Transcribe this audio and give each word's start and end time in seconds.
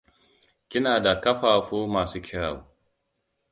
Kina 0.67 0.99
da 1.03 1.21
ƙafafu 1.21 1.87
masu 1.87 2.21
kyau. 2.21 2.65